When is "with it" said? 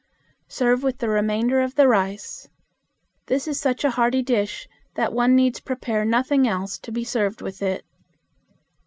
7.43-7.85